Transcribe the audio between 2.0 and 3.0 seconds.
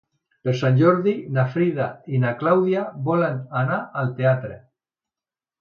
i na Clàudia